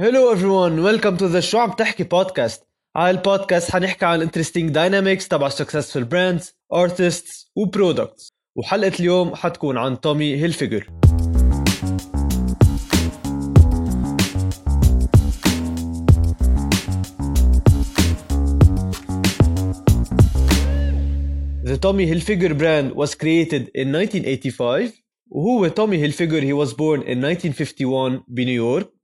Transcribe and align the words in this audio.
Hello 0.00 0.30
everyone 0.30 0.78
welcome 0.78 1.16
to 1.16 1.26
the 1.26 1.40
show 1.40 1.58
عم 1.58 1.72
تحكي 1.72 2.04
بودكاست 2.04 2.68
هاي 2.96 3.10
البودكاست 3.10 3.70
حنحكي 3.70 4.04
عن 4.04 4.16
ال 4.16 4.21
interesting 4.21 4.70
dynamics 4.70 5.28
تبع 5.28 5.48
successful 5.48 6.04
brands 6.04 6.54
artists 6.72 7.50
و 7.56 7.64
products 7.64 8.32
وحلقة 8.56 8.92
اليوم 9.00 9.34
حتكون 9.34 9.78
عن 9.78 10.00
تومي 10.00 10.36
هيلفيجر 10.36 10.86
the 21.64 21.78
Tommy 21.78 22.06
Hilfiger 22.06 22.54
brand 22.58 22.94
was 22.94 23.14
created 23.14 23.70
in 23.74 23.94
1985 23.94 24.92
وهو 25.28 25.68
تومي 25.68 25.96
هيلفيجر 25.96 26.40
he 26.40 26.66
was 26.66 26.72
born 26.72 27.02
in 27.06 27.24
1951 27.24 28.22
بنيويورك. 28.28 29.01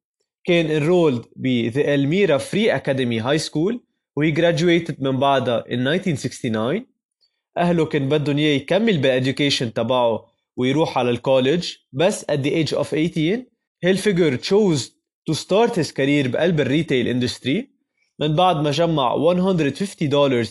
كان 0.48 0.80
enrolled 0.80 1.24
ب 1.36 1.70
The 1.70 1.84
Elmira 1.84 2.38
Free 2.38 2.70
Academy 2.70 3.20
High 3.20 3.48
School 3.48 3.78
وهي 4.16 4.34
graduated 4.34 5.00
من 5.00 5.18
بعدها 5.18 5.64
in 5.68 5.86
1969 5.86 6.86
أهله 7.58 7.84
كان 7.84 8.08
بدهم 8.08 8.38
إياه 8.38 8.56
يكمل 8.56 9.02
بال 9.02 9.15
education 9.15 9.72
تبعه 9.72 10.26
ويروح 10.56 10.98
على 10.98 11.10
ال 11.10 11.18
college 11.18 11.72
بس 11.92 12.24
at 12.24 12.38
the 12.38 12.50
age 12.50 12.72
of 12.78 12.94
18 12.94 13.44
هيلفيجر 13.82 14.38
chose 14.38 14.82
to 15.30 15.34
start 15.34 15.74
his 15.74 15.92
career 15.92 16.28
بقلب 16.28 16.60
ال 16.60 16.67
retail 16.67 17.08
industry 17.08 17.70
من 18.20 18.36
بعد 18.36 18.56
ما 18.56 18.70
جمع 18.70 19.16
150 19.16 20.08
دولار 20.08 20.46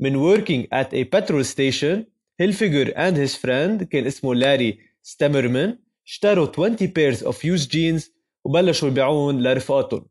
من 0.00 0.36
working 0.36 0.66
at 0.74 0.88
a 0.94 1.04
petrol 1.04 1.44
station 1.54 2.04
هيلفيجر 2.40 2.90
and 2.90 3.16
his 3.16 3.36
friend 3.36 3.84
كان 3.84 4.06
اسمه 4.06 4.34
لاري 4.34 4.78
ستامرمان 5.02 5.78
اشتروا 6.06 6.48
20 6.58 6.76
pairs 6.76 7.18
of 7.18 7.34
used 7.34 7.68
jeans 7.68 8.13
وبلشوا 8.44 8.88
يبيعون 8.88 9.42
لرفقاتهم. 9.42 10.06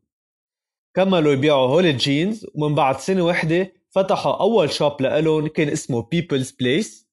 كملوا 0.94 1.32
يبيعوا 1.32 1.68
هول 1.68 1.86
الجينز 1.86 2.46
ومن 2.54 2.74
بعد 2.74 2.98
سنة 2.98 3.24
وحدة 3.24 3.72
فتحوا 3.90 4.40
أول 4.40 4.70
shop 4.70 5.02
لإلهم 5.02 5.46
كان 5.46 5.68
اسمه 5.68 6.08
People's 6.14 6.48
Place. 6.48 7.04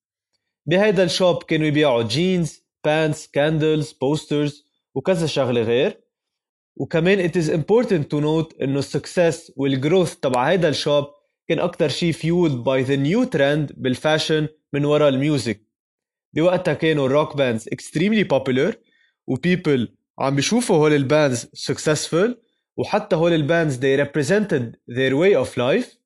بهيدا 0.65 1.03
ال 1.03 1.11
shop 1.11 1.43
كانوا 1.43 1.67
يبيعوا 1.67 2.03
جينز 2.03 2.63
pants 2.85 3.27
candles 3.27 3.91
posters 3.91 4.65
وكذا 4.95 5.27
شغلة 5.27 5.61
غير. 5.61 6.01
وكمان 6.75 7.29
it 7.29 7.31
is 7.31 7.49
important 7.49 8.03
to 8.03 8.21
note 8.21 8.61
إنه 8.61 8.79
ال 8.79 8.88
success 8.88 9.53
وال 9.55 9.70
growth 9.70 10.15
تبع 10.15 10.49
هيدا 10.49 10.69
ال 10.69 10.76
shop 10.76 11.05
كان 11.47 11.59
أكتر 11.59 11.89
شي 11.89 12.13
fueled 12.13 12.63
by 12.63 12.87
the 12.87 12.97
new 12.97 13.29
trend 13.29 13.73
بال 13.77 13.93
fashion 13.93 14.47
من 14.73 14.85
ورا 14.85 15.09
ال 15.09 15.16
music. 15.16 15.61
بوقتها 16.33 16.73
كانوا 16.73 17.05
ال 17.05 17.11
rock 17.11 17.37
bands 17.37 17.69
extremely 17.69 18.25
popular 18.33 18.75
و 19.27 19.37
people 19.37 19.95
عم 20.19 20.35
بيشوفوا 20.35 20.75
هول 20.75 20.93
ال 20.93 21.02
bands 21.02 21.45
successful 21.45 22.29
وحتى 22.77 23.15
هول 23.15 23.33
ال 23.33 23.40
bands 23.40 23.77
they 23.79 23.99
represented 24.05 24.75
their 24.95 25.13
way 25.13 25.45
of 25.45 25.49
life. 25.57 25.97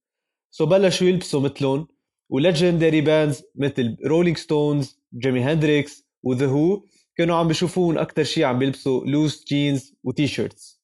so 0.52 0.66
بلشوا 0.66 1.08
يلبسوا 1.08 1.42
مثلهم 1.42 1.88
و 2.30 2.37
legendary 2.37 3.02
bands 3.02 3.44
مثل 3.56 3.98
رولينج 4.06 4.38
ستونز 4.38 5.00
جيمي 5.18 5.42
هندريكس 5.42 6.06
و 6.24 6.30
The 6.30 6.48
Who 6.48 6.84
كانوا 7.18 7.36
عم 7.36 7.48
بيشوفون 7.48 7.98
أكثر 7.98 8.24
شيء 8.24 8.44
عم 8.44 8.60
بيلبسوا 8.60 9.06
loose 9.06 9.46
جينز 9.48 9.94
و 10.04 10.28
t-shirts 10.28 10.82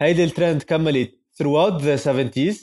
هيدي 0.00 0.24
الترند 0.24 0.62
كملت 0.62 1.10
throughout 1.42 1.80
the 1.82 2.04
70s 2.04 2.56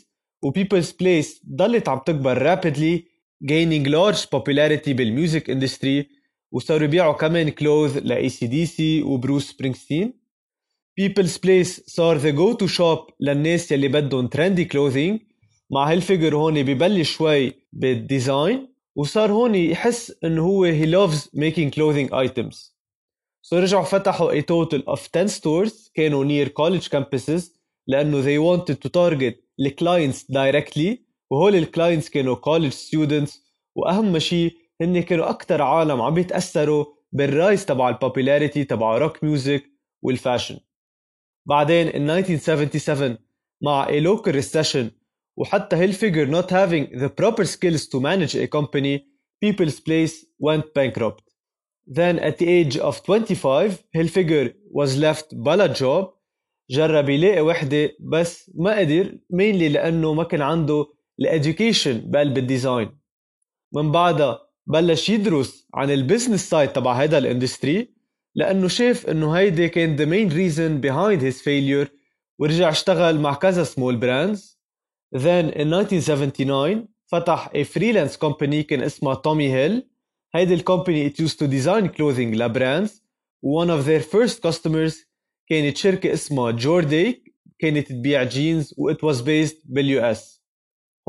و 0.43 0.51
People's 0.51 0.87
Place 0.91 1.45
ضلت 1.55 1.89
عم 1.89 1.99
تكبر 2.05 2.55
rapidly 2.55 3.01
gaining 3.45 3.87
large 3.87 4.21
popularity 4.25 4.89
بال 4.89 5.06
music 5.06 5.49
industry 5.49 6.09
وصاروا 6.51 6.87
يبيعوا 6.87 7.13
كمان 7.13 7.49
clothes 7.49 7.97
ل 7.97 8.29
AC/DC 8.29 9.01
وبروس 9.01 9.51
سبرينغستين. 9.51 10.13
People's 10.97 11.37
Place 11.37 11.83
صار 11.87 12.17
the 12.17 12.29
go-to 12.29 12.67
shop 12.67 12.99
للناس 13.19 13.71
يلي 13.71 13.87
بدهم 13.87 14.27
trendy 14.27 14.65
clothing 14.65 15.19
مع 15.71 15.91
هيلفيجر 15.91 16.35
هون 16.35 16.63
ببلش 16.63 17.11
شوي 17.11 17.53
بال 17.73 17.98
design 17.98 18.73
وصار 18.95 19.31
هون 19.31 19.55
يحس 19.55 20.13
إنه 20.23 20.43
هو 20.45 20.63
he 20.63 20.85
loves 20.85 21.29
making 21.33 21.73
clothing 21.73 22.13
items 22.13 22.77
So 23.41 23.57
رجعوا 23.57 23.83
فتحوا 23.83 24.41
a 24.41 24.43
total 24.43 24.81
of 24.95 24.99
10 25.13 25.27
stores 25.27 25.91
كانوا 25.93 26.25
near 26.25 26.47
college 26.49 26.87
campuses 26.89 27.43
لأنه 27.87 28.21
they 28.23 28.39
wanted 28.39 28.75
to 28.75 28.89
target 28.89 29.47
ال 29.59 29.67
clients 29.67 30.23
directly. 30.23 30.97
وهول 31.29 31.55
ال 31.55 31.62
clients 31.62 32.09
كانوا 32.09 32.35
college 32.35 32.73
students. 32.73 33.31
وأهم 33.75 34.19
شيء 34.19 34.57
هن 34.81 35.01
كانوا 35.03 35.29
أكثر 35.29 35.61
عالم 35.61 36.01
عم 36.01 36.13
بيتأثروا 36.13 36.85
بال 37.11 37.29
rise 37.29 37.65
تبع 37.65 37.89
ال 37.89 37.96
popularity 37.96 38.63
تبع 38.63 38.97
rock 38.97 39.23
music 39.23 39.63
وال 40.01 40.14
fashion 40.14 40.59
بعدين 41.45 41.89
in 41.89 42.09
1977 42.09 43.17
مع 43.63 43.87
a 43.87 44.01
local 44.01 44.33
recession 44.33 44.91
وحتى 45.37 45.75
هيلفيجر 45.75 46.41
not 46.41 46.45
having 46.45 46.99
the 46.99 47.09
proper 47.09 47.45
skills 47.45 47.87
to 47.87 47.99
manage 47.99 48.35
a 48.35 48.47
company 48.47 48.99
People's 49.45 49.79
Place 49.79 50.25
went 50.39 50.73
bankrupt. 50.73 51.23
Then 51.87 52.19
at 52.19 52.37
the 52.37 52.47
age 52.47 52.77
of 52.77 53.03
25 53.03 53.77
هيلفيجر 53.95 54.53
was 54.71 54.97
left 54.97 55.35
بلا 55.35 55.73
job 55.73 56.17
جرب 56.69 57.09
يلاقي 57.09 57.41
وحدة 57.41 57.89
بس 57.99 58.51
ما 58.55 58.79
قدر 58.79 59.17
mainly 59.33 59.71
لأنه 59.71 60.13
ما 60.13 60.23
كان 60.23 60.41
عنده 60.41 60.85
ال 61.19 61.28
education 61.28 62.11
بقلب 62.11 62.37
ال 62.37 62.46
design 62.46 62.99
من 63.73 63.91
بعدها 63.91 64.46
بلش 64.67 65.09
يدرس 65.09 65.67
عن 65.73 65.91
ال 65.91 65.97
business 65.97 66.49
side 66.49 66.73
تبع 66.73 66.93
هيدا 66.93 67.17
ال 67.17 67.25
industry 67.25 67.93
لأنه 68.35 68.67
شاف 68.67 69.09
إنه 69.09 69.31
هيدي 69.31 69.69
كان 69.69 69.97
the 69.97 70.09
main 70.09 70.33
reason 70.33 70.81
behind 70.87 71.21
his 71.21 71.41
failure 71.41 71.87
ورجع 72.39 72.69
اشتغل 72.69 73.19
مع 73.19 73.33
كذا 73.33 73.63
small 73.63 73.95
brands 73.95 74.59
then 75.15 75.51
in 75.53 75.73
1979 75.73 76.87
فتح 77.05 77.49
a 77.55 77.63
freelance 77.63 78.17
company 78.27 78.55
كان 78.55 78.81
اسمها 78.81 79.15
تومي 79.15 79.53
هيل 79.53 79.87
هيدي 80.35 80.53
ال 80.53 80.60
company 80.60 81.09
it 81.09 81.13
used 81.13 81.37
to 81.37 81.47
design 81.47 81.87
clothing 81.97 82.35
ل 82.35 82.44
brands. 82.44 83.03
One 83.45 83.69
of 83.69 83.85
their 83.85 84.01
first 84.01 84.41
customers 84.49 84.93
كانت 85.49 85.77
شركة 85.77 86.13
اسمها 86.13 86.51
جورداش 86.51 87.33
كانت 87.59 87.87
تبيع 87.91 88.23
جينز 88.23 88.73
و 88.77 88.91
it 88.91 88.97
was 88.97 89.17
based 89.17 89.55
بال 89.65 90.01
US 90.01 90.36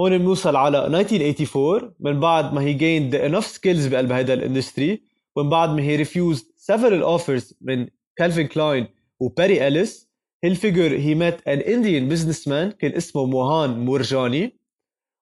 هون 0.01 0.19
بنوصل 0.19 0.57
على 0.57 0.87
1984 0.87 1.95
من 2.01 2.21
بعد 2.21 2.55
ما 2.55 2.61
هي 2.61 2.79
gained 2.79 3.15
enough 3.15 3.47
skills 3.47 3.89
بقلب 3.91 4.13
هيدا 4.13 4.35
ال 4.34 4.42
industry 4.42 5.03
ومن 5.37 5.51
بعد 5.51 5.69
ما 5.69 5.83
هي 5.83 6.05
refused 6.05 6.45
several 6.73 7.19
offers 7.19 7.55
من 7.61 7.89
كالفين 8.17 8.47
كلاين 8.47 8.87
وبيري 9.21 9.69
إليس 9.69 10.09
هيلفيجر 10.45 10.97
هي 10.97 11.31
met 11.31 11.35
an 11.35 11.61
Indian 11.63 12.13
businessman 12.15 12.77
كان 12.79 12.93
اسمه 12.97 13.27
موهان 13.27 13.85
مورجاني 13.85 14.59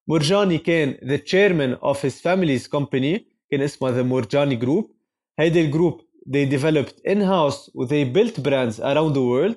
مورجاني 0.07 0.57
كان 0.57 0.93
the 0.93 1.17
chairman 1.21 1.87
of 1.89 1.97
his 2.01 2.21
family's 2.21 2.67
company 2.77 3.21
كان 3.51 3.61
اسمها 3.61 3.91
the 3.91 4.05
Murjani 4.05 4.63
Group 4.65 4.85
هيدي 5.39 5.61
ال 5.61 5.68
group 5.68 6.01
they 6.27 6.45
developed 6.45 7.11
in-house 7.11 7.71
و 7.75 7.85
they 7.85 8.05
built 8.15 8.35
brands 8.41 8.79
around 8.79 9.13
the 9.13 9.21
world 9.31 9.55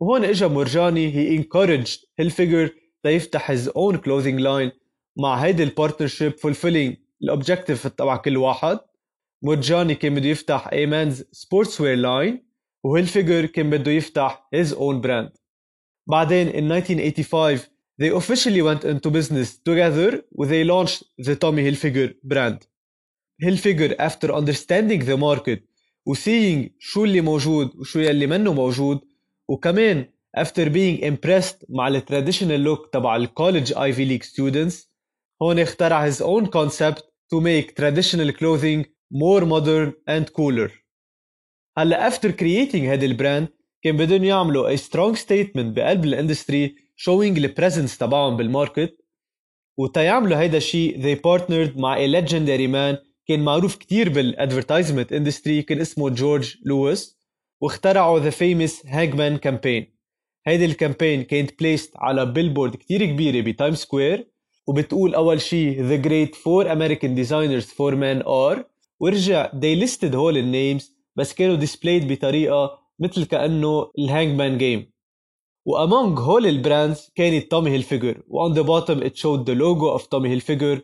وهون 0.00 0.24
اجا 0.24 0.46
مورجاني 0.48 1.12
he 1.12 1.42
encouraged 1.42 2.06
هيلفيجر 2.18 2.70
ليفتح 3.04 3.52
his 3.52 3.68
own 3.68 3.96
clothing 3.96 4.38
line 4.40 4.70
مع 5.16 5.34
هيدي 5.34 5.62
ال 5.62 5.68
partnership 5.68 6.32
fulfilling 6.32 6.96
ال 7.22 7.28
objective 7.28 7.86
تبع 7.86 8.16
كل 8.16 8.36
واحد 8.36 8.78
مورجاني 9.42 9.94
كان 9.94 10.14
بده 10.14 10.28
يفتح 10.28 10.68
a 10.72 11.24
men's 11.32 11.80
sportswear 11.80 11.96
line 11.96 12.44
وهيلفيجر 12.84 13.46
كان 13.46 13.70
بده 13.70 13.90
يفتح 13.92 14.48
his 14.56 14.68
own 14.68 15.02
brand 15.06 15.30
بعدين 16.06 16.50
in 16.50 16.72
1985 16.72 17.60
they 18.02 18.10
officially 18.10 18.62
went 18.62 18.84
into 18.84 19.10
business 19.10 19.58
together 19.68 20.22
they 20.46 20.64
launched 20.64 21.02
the 21.26 21.36
Tommy 21.36 21.62
Hilfiger 21.70 22.14
brand 22.24 22.58
Hilfiger 23.44 23.94
after 23.98 24.28
understanding 24.32 25.00
the 25.04 25.16
market 25.16 25.60
و 26.06 26.14
seeing 26.14 26.70
شو 26.78 27.04
اللي 27.04 27.20
موجود 27.20 27.76
وشو 27.76 27.98
يلي 27.98 28.26
منه 28.26 28.52
موجود 28.52 29.00
وكمان 29.48 30.06
after 30.36 30.70
being 30.70 31.02
impressed 31.02 31.64
مع 31.68 31.88
ال 31.88 31.94
traditional 31.94 32.60
look 32.60 32.88
تبع 32.92 33.16
ال 33.16 33.24
college 33.24 33.78
Ivy 33.78 34.04
League 34.04 34.22
students 34.22 34.90
هون 35.42 35.58
اخترع 35.58 36.10
his 36.10 36.16
own 36.16 36.46
concept 36.46 37.00
to 37.34 37.40
make 37.40 37.74
traditional 37.74 38.32
clothing 38.32 38.84
more 39.12 39.44
modern 39.44 39.92
and 40.08 40.32
cooler. 40.32 40.70
هلا 41.78 42.10
after 42.10 42.28
creating 42.32 42.84
هذا 42.84 43.06
ال 43.06 43.13
brand 43.13 43.48
كان 43.82 43.96
بدهم 43.96 44.24
يعملوا 44.24 44.76
a 44.76 44.78
strong 44.78 45.16
statement 45.16 45.74
بقلب 45.74 46.04
ال 46.04 46.12
industry 46.12 46.74
showing 46.96 47.38
the 47.38 47.48
presence 47.48 47.98
تبعهم 47.98 48.36
بال 48.36 48.51
market 48.51 48.96
وتيعملوا 49.78 50.38
هيدا 50.38 50.56
الشيء 50.56 51.02
they 51.02 51.18
partnered 51.18 51.78
مع 51.78 51.96
a 51.96 52.08
legendary 52.22 52.68
man 52.72 53.10
كان 53.26 53.44
معروف 53.44 53.76
كتير 53.76 54.08
بال 54.08 54.22
advertisement 54.22 55.12
industry 55.12 55.62
كان 55.62 55.80
اسمه 55.80 56.10
جورج 56.10 56.56
لويس 56.64 57.18
واخترعوا 57.60 58.30
the 58.30 58.32
famous 58.32 58.86
Hangman 58.86 59.38
campaign. 59.48 59.99
هيدي 60.46 60.64
ال 60.64 60.70
campaign 60.70 61.22
كانت 61.22 61.58
placed 61.60 61.92
على 61.96 62.26
billboard 62.26 62.76
كتير 62.76 63.06
كبيرة 63.06 63.40
ب 63.40 63.46
Times 63.46 63.74
Square 63.74 64.26
وبتقول 64.66 65.14
أول 65.14 65.40
شي 65.40 65.74
The 65.74 66.02
Great 66.02 66.34
Four 66.34 66.64
American 66.66 67.14
Designers 67.22 67.66
for 67.66 67.92
Men 67.94 68.22
Are 68.26 68.64
ورجع 69.00 69.50
they 69.50 69.86
listed 69.86 70.14
هول 70.14 70.38
ال 70.38 70.47
names 70.47 70.94
بس 71.16 71.34
كانوا 71.34 71.66
displayed 71.66 72.04
بطريقة 72.04 72.78
مثل 72.98 73.24
كأنه 73.24 73.90
ال 73.98 74.38
hangman 74.38 74.58
game 74.58 74.90
و 75.64 75.73
among 75.73 76.18
هول 76.18 76.46
ال 76.46 76.55
brands 76.55 77.10
كانت 77.14 77.50
تومي 77.50 77.70
هيلفيجر 77.70 78.22
و 78.28 78.36
on 78.36 78.52
the 78.54 78.62
bottom 78.62 79.00
it 79.04 79.16
showed 79.16 79.44
the 79.46 79.54
logo 79.60 79.98
of 80.00 80.08
تومي 80.08 80.28
هيلفيجر 80.28 80.80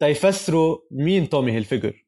تيفسروا 0.00 0.78
مين 0.90 1.28
تومي 1.28 1.52
هيلفيجر 1.52 2.04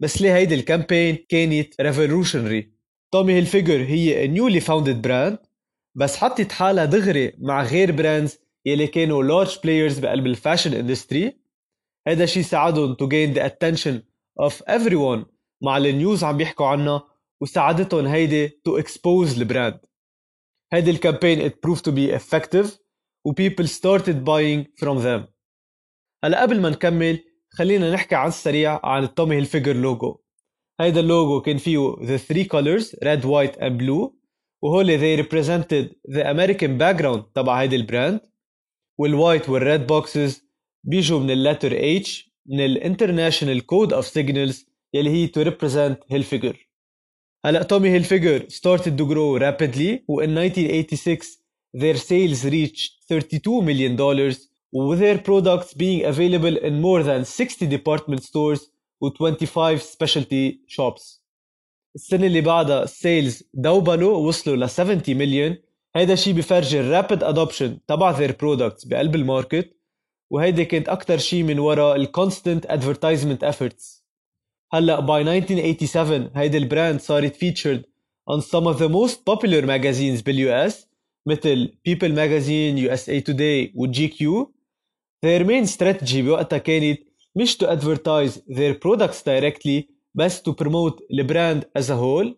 بس 0.00 0.22
ليه 0.22 0.34
هيدي 0.36 0.54
ال 0.54 0.61
campaign 0.61 1.18
كانت 1.28 1.80
revolutionary 1.80 2.72
تومي 3.12 3.32
هيلفيجر 3.32 3.84
هي 3.84 4.28
newly 4.28 4.60
founded 4.60 5.02
brand 5.02 5.38
بس 5.94 6.16
حطت 6.16 6.52
حالها 6.52 6.84
دغري 6.84 7.32
مع 7.38 7.62
غير 7.62 7.92
brands 7.92 8.38
يلي 8.66 8.86
كانوا 8.86 9.22
large 9.22 9.58
players 9.64 9.98
بقلب 9.98 10.26
ال 10.26 10.32
fashion 10.32 10.74
industry 10.74 11.40
هذا 12.08 12.24
الشيء 12.24 12.42
ساعدهم 12.42 12.94
to 12.94 13.06
gain 13.06 13.34
the 13.36 13.42
attention 13.42 13.94
of 14.40 14.52
everyone 14.68 15.24
مع 15.62 15.76
ال 15.76 15.86
news 15.86 16.24
عم 16.24 16.36
بيحكوا 16.36 16.66
عنها 16.66 17.02
وساعدتهم 17.40 18.06
هيدي 18.06 18.48
to 18.48 18.82
expose 18.82 19.38
ال 19.38 19.45
brand 19.45 19.80
هيدي 20.72 20.90
ال 20.90 20.97
campaign 20.97 21.50
it 21.50 21.52
proved 21.52 21.82
to 21.82 21.92
be 21.92 22.18
effective 22.18 22.68
و 23.24 23.32
people 23.32 23.66
started 23.66 24.24
buying 24.24 24.66
from 24.80 24.98
them. 25.02 25.28
هلا 26.24 26.42
قبل 26.42 26.60
ما 26.60 26.70
نكمل 26.70 27.24
خلينا 27.50 27.92
نحكي 27.92 28.14
عن 28.14 28.28
السريع 28.28 28.80
عن 28.84 29.02
التومي 29.02 29.36
هيلفيجر 29.36 29.76
لوجو 29.76 30.20
هيدا 30.80 31.00
اللوجو 31.00 31.40
كان 31.40 31.56
فيه 31.56 31.96
the 31.96 32.20
three 32.20 32.44
colors 32.44 32.94
red 33.04 33.24
white 33.24 33.56
and 33.60 33.78
blue. 33.78 34.21
وهول 34.61 34.99
they 34.99 35.21
represented 35.23 35.95
the 36.15 36.23
American 36.23 36.77
background 36.77 37.21
تبع 37.35 37.61
هيدي 37.61 37.75
البراند 37.75 38.21
والوايت 38.97 39.49
والريد 39.49 39.87
بوكسز 39.87 40.41
بيجوا 40.83 41.19
من 41.19 41.31
اللتر 41.31 41.99
H 42.03 42.09
من 42.45 42.65
الانترناشونال 42.65 43.65
كود 43.65 43.93
اوف 43.93 44.07
سيجنالز 44.07 44.65
يلي 44.93 45.09
هي 45.09 45.27
to 45.27 45.47
represent 45.49 46.13
Hilfiger 46.13 46.55
هلا 47.45 47.63
تومي 47.63 47.89
هيلفيجر 47.89 48.47
started 48.49 48.91
to 48.99 49.05
grow 49.05 49.39
rapidly 49.41 50.03
و 50.07 50.21
in 50.21 50.29
1986 50.29 51.37
their 51.77 51.97
sales 51.97 52.43
reached 52.45 52.91
32 53.09 53.61
million 53.61 53.95
dollars 53.95 54.37
with 54.73 54.99
their 54.99 55.17
products 55.17 55.73
being 55.73 56.05
available 56.05 56.57
in 56.67 56.81
more 56.81 57.03
than 57.03 57.23
60 57.25 57.67
department 57.67 58.23
stores 58.23 58.61
و 59.01 59.09
25 59.09 59.81
specialty 59.81 60.57
shops 60.67 61.20
السنة 61.94 62.26
اللي 62.26 62.40
بعدها 62.40 62.82
ال 62.82 62.92
sales 62.92 63.42
دوبلوا 63.54 64.16
وصلوا 64.16 64.56
ل 64.56 64.70
70 64.70 65.02
مليون 65.08 65.56
هيدا 65.96 66.12
الشيء 66.12 66.34
بفرجي 66.34 66.80
ال 66.82 66.88
rapid 66.88 67.20
adoption 67.20 67.70
تبع 67.88 68.16
their 68.18 68.30
products 68.32 68.88
بقلب 68.88 69.14
ال 69.14 69.23
market 69.23 69.76
وهيدي 70.30 70.64
كانت 70.64 70.88
أكتر 70.88 71.18
شيء 71.18 71.42
من 71.42 71.58
وراء 71.58 71.96
ال 71.96 72.04
constant 72.04 72.66
advertisement 72.66 73.52
efforts 73.52 74.02
هلا 74.72 75.06
by 75.06 75.26
1987 75.28 76.30
هيدي 76.36 76.58
ال 76.58 76.65
brand 76.65 77.00
صارت 77.00 77.36
featured 77.36 77.82
on 78.30 78.40
some 78.40 78.66
of 78.66 78.78
the 78.78 78.88
most 78.88 79.16
popular 79.30 79.66
magazines 79.66 80.22
بال 80.24 80.52
US 80.52 80.88
مثل 81.26 81.72
People 81.88 82.12
Magazine, 82.12 82.88
USA 82.88 83.20
Today 83.30 83.70
و 83.74 83.86
GQ 83.92 84.46
Their 85.26 85.44
main 85.44 85.66
strategy 85.66 86.16
بوقتها 86.16 86.58
كانت 86.58 87.00
مش 87.36 87.56
to 87.56 87.66
advertise 87.66 88.32
their 88.50 88.74
products 88.74 89.22
directly 89.22 89.82
بس 90.14 90.42
to 90.42 90.52
promote 90.52 91.02
ال 91.12 91.21
brand 91.21 91.64
as 91.78 91.82
a 91.82 91.94
whole. 91.94 92.34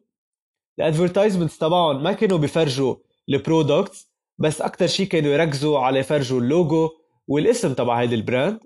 ال 0.79 0.84
advertisements 0.84 1.59
تبعهم 1.59 2.03
ما 2.03 2.12
كانوا 2.12 2.38
بيفرجوا 2.38 2.97
ال 3.29 3.38
products 3.38 4.12
بس 4.38 4.61
أكثر 4.62 4.87
شيء 4.87 5.06
كانوا 5.06 5.32
يركزوا 5.32 5.79
على 5.79 5.99
يفرجوا 5.99 6.41
اللوجو 6.41 6.91
والاسم 7.29 7.75
تبع 7.75 8.00
هيدي 8.00 8.15
ال 8.15 8.21
brand. 8.21 8.61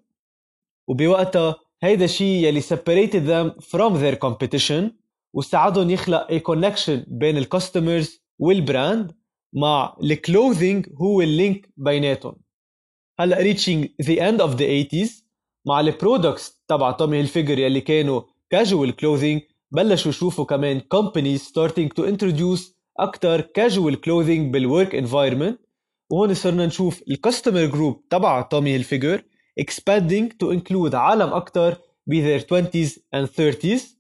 وبوقتها 0.88 1.56
هيدا 1.82 2.04
الشيء 2.04 2.46
يلي 2.46 2.60
separated 2.60 3.24
them 3.28 3.62
from 3.62 3.92
their 3.94 4.28
competition 4.28 4.92
وساعدهم 5.34 5.90
يخلق 5.90 6.26
a 6.30 6.40
connection 6.40 7.04
بين 7.08 7.36
ال 7.36 7.45
customers 7.45 8.22
وال 8.38 8.59
brand 8.59 9.12
مع 9.52 9.96
ال 10.02 10.12
clothing 10.12 10.86
هو 11.00 11.20
ال 11.20 11.30
link 11.30 11.68
بيناتهم. 11.76 12.36
هلأ 13.20 13.54
reaching 13.54 13.88
the 14.04 14.16
end 14.18 14.40
of 14.40 14.58
the 14.58 14.86
80s 14.86 15.24
مع 15.66 15.80
ال 15.80 15.89
products 15.89 16.62
تبع 16.68 16.90
تومي 16.90 17.16
هيلفيجر 17.18 17.58
يلي 17.58 17.80
كانوا 17.80 18.22
casual 18.54 18.92
clothing 18.92 19.40
بلشوا 19.70 20.10
يشوفوا 20.10 20.44
كمان 20.44 20.80
companies 20.80 21.40
starting 21.40 21.88
to 22.00 22.04
introduce 22.04 22.72
أكثر 22.98 23.42
casual 23.42 23.94
clothing 23.96 24.52
بالwork 24.52 24.92
environment 24.92 25.56
وهون 26.10 26.34
صرنا 26.34 26.66
نشوف 26.66 27.02
ال 27.10 27.16
customer 27.16 27.64
group 27.64 28.08
تبع 28.10 28.42
تومي 28.42 28.70
هيلفيجر 28.74 29.22
expanding 29.60 30.28
to 30.42 30.56
include 30.58 30.94
عالم 30.94 31.32
أكثر 31.32 31.76
ب 32.06 32.14
their 32.14 32.40
20s 32.40 32.90
and 33.16 33.26
30s 33.26 33.98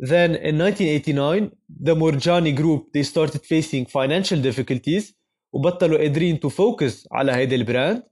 Then 0.00 0.30
in 0.36 0.58
1989 0.58 1.50
the 1.86 1.94
Morjani 1.94 2.52
group 2.54 2.92
they 2.92 3.02
started 3.02 3.42
facing 3.44 3.84
financial 3.86 4.40
difficulties 4.42 5.14
وبطلوا 5.52 5.98
قادرين 5.98 6.40
to 6.40 6.48
focus 6.50 7.06
على 7.12 7.32
هيدي 7.32 7.54
ال 7.54 7.62
brand 7.62 8.02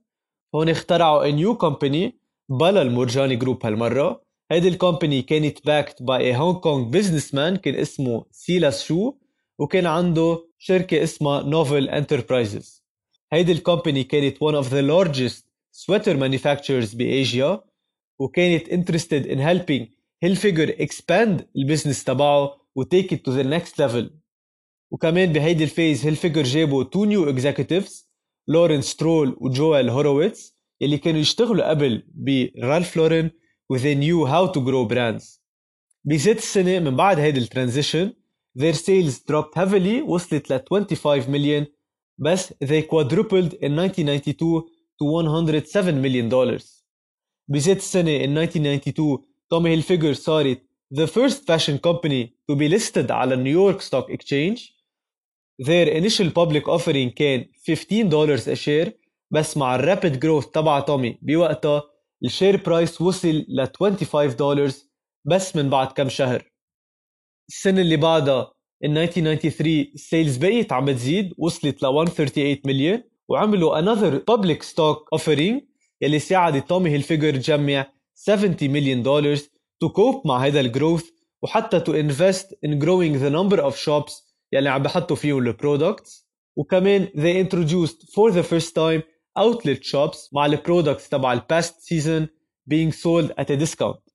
هون 0.55 0.69
اخترعوا 0.69 1.31
a 1.31 1.31
new 1.31 1.57
company 1.57 2.11
بلا 2.49 2.81
المورجاني 2.81 3.35
group 3.35 3.65
هالمرة 3.65 4.26
هيدي 4.51 4.67
ال 4.67 4.74
company 4.74 5.21
كانت 5.21 5.65
backed 5.65 6.03
by 6.03 6.35
هونغ 6.35 6.59
كونغ 6.59 6.83
businessman 6.89 7.55
كان 7.55 7.75
اسمه 7.75 8.25
سيلاس 8.31 8.83
شو 8.83 9.13
وكان 9.59 9.85
عنده 9.85 10.47
شركة 10.57 11.03
اسمها 11.03 11.43
نوفل 11.43 11.89
انتربرايزز 11.89 12.83
هيدي 13.33 13.51
ال 13.51 13.57
company 13.57 14.03
كانت 14.03 14.37
one 14.37 14.63
of 14.63 14.67
the 14.69 14.81
largest 14.91 15.43
sweater 15.71 16.17
manufacturers 16.17 16.95
بآسيا 16.95 17.63
وكانت 18.19 18.67
interested 18.67 19.25
in 19.25 19.37
helping 19.39 19.97
Hilfiger 20.25 20.69
expand 20.79 21.43
ال 21.55 21.60
business 21.60 22.03
تبعه 22.03 22.57
و 22.75 22.83
take 22.83 23.07
it 23.11 23.17
to 23.17 23.31
the 23.31 23.43
next 23.43 23.73
level. 23.79 24.05
وكمان 24.91 25.33
بهيدي 25.33 25.63
ال 25.63 25.70
phase 25.70 26.05
هيلفيجر 26.05 26.43
جابوا 26.43 26.83
two 26.83 27.05
new 27.05 27.29
executives 27.29 28.09
لورين 28.47 28.81
سترول 28.81 29.37
وجويل 29.39 29.89
هورويتس 29.89 30.55
يلي 30.81 30.97
كانوا 30.97 31.19
يشتغلوا 31.19 31.69
قبل 31.69 32.03
برالف 32.15 32.97
لورين 32.97 33.31
و 33.70 33.78
they 33.78 33.94
knew 33.94 34.26
how 34.26 34.52
to 34.52 34.60
grow 34.60 34.88
brands 34.92 35.40
بست 36.04 36.38
سنة 36.38 36.78
من 36.78 36.96
بعد 36.96 37.18
هيدي 37.18 37.40
الترانزيشن 37.40 38.12
their 38.58 38.74
sales 38.74 39.14
dropped 39.30 39.54
heavily 39.56 40.02
وصلت 40.02 40.52
ل 40.52 40.60
25 40.70 41.30
مليون 41.30 41.66
بس 42.18 42.52
they 42.52 42.82
quadrupled 42.82 43.52
in 43.52 43.72
1992 43.78 44.62
to 44.98 45.04
107 45.04 46.02
million 46.02 46.28
dollars 46.28 46.84
بذات 47.48 47.76
السنة 47.76 48.18
in 48.18 48.28
1992 48.38 49.18
تومي 49.50 49.70
هيلفيجر 49.70 50.12
صارت 50.12 50.62
the 50.94 51.06
first 51.06 51.38
fashion 51.46 51.78
company 51.78 52.26
to 52.50 52.54
be 52.56 52.68
listed 52.68 53.10
على 53.10 53.36
نيويورك 53.36 53.80
ستوك 53.80 54.10
اكسشينج 54.10 54.68
their 55.62 55.88
initial 55.88 56.30
public 56.30 56.64
offering 56.66 57.14
كان 57.16 57.46
15 57.66 58.02
دولار 58.02 58.38
a 58.38 58.56
share 58.56 58.90
بس 59.30 59.56
مع 59.56 59.76
الرابid 59.78 60.06
جروث 60.18 60.46
تبع 60.46 60.80
تومي 60.80 61.18
بوقتها 61.22 61.82
الشير 62.25 62.63
برايس 62.63 63.01
وصل 63.01 63.45
ل 63.49 63.67
25 63.79 64.35
دولار 64.35 64.71
بس 65.25 65.55
من 65.55 65.69
بعد 65.69 65.87
كم 65.87 66.09
شهر. 66.09 66.43
السنة 67.49 67.81
اللي 67.81 67.97
بعدها 67.97 68.51
in 68.85 68.89
1993 68.89 69.91
ال 69.95 70.02
sales 70.02 70.37
بقيت 70.37 70.73
عم 70.73 70.91
تزيد 70.91 71.33
وصلت 71.37 71.83
ل 71.83 71.85
138 71.87 72.57
مليون 72.65 73.03
وعملوا 73.29 73.81
another 73.81 74.19
public 74.31 74.63
stock 74.63 75.19
offering 75.19 75.61
يلي 76.01 76.19
ساعد 76.19 76.61
تومي 76.61 76.89
هيلفيجر 76.89 77.37
جمع 77.37 77.91
70 78.15 78.55
مليون 78.61 79.03
دولار 79.03 79.37
to 79.83 79.87
cope 79.87 80.25
مع 80.25 80.45
هذا 80.45 80.59
ال 80.59 80.66
growth 80.66 81.05
وحتى 81.41 81.79
to 81.79 81.93
invest 81.93 82.45
in 82.65 82.79
growing 82.79 83.19
the 83.23 83.29
number 83.29 83.61
of 83.61 83.75
shops 83.75 84.13
يلي 84.53 84.69
عم 84.69 84.83
بحطوا 84.83 85.15
فيهم 85.15 85.37
ال 85.37 85.47
products 85.47 86.27
وكمان 86.55 87.07
they 87.07 87.45
introduced 87.47 87.97
for 88.01 88.31
the 88.31 88.43
first 88.43 88.69
time 88.73 89.01
outlet 89.37 89.83
shops 89.83 90.29
مع 90.33 90.45
ال 90.45 90.52
products 90.52 91.09
تبع 91.09 91.33
ال 91.33 91.43
past 91.43 91.81
season 91.81 92.27
being 92.73 92.91
sold 92.91 93.31
at 93.31 93.49
a 93.49 93.65
discount. 93.65 94.13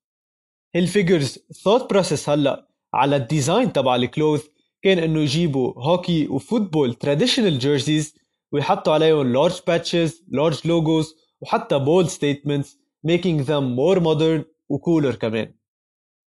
Hilfiger's 0.74 1.38
thought 1.38 1.82
process 1.94 2.28
هلا 2.28 2.68
على 2.94 3.16
ال 3.16 3.24
design 3.24 3.72
تبع 3.72 3.96
ال 3.96 4.02
clothes 4.03 4.46
كان 4.82 4.98
إنه 4.98 5.20
يجيبوا 5.20 5.72
hockey 5.76 6.28
و 6.28 6.36
football 6.36 6.96
traditional 7.06 7.62
jerseys 7.62 8.18
ويحطوا 8.52 8.92
عليهم 8.92 9.34
large 9.36 9.54
patches, 9.56 10.10
large 10.12 10.58
logos 10.58 11.06
وحتى 11.40 11.78
bold 11.78 12.08
statements 12.08 12.68
making 13.06 13.44
them 13.44 13.76
more 13.76 14.00
modern 14.00 14.44
وكولر 14.68 15.14
كمان. 15.14 15.54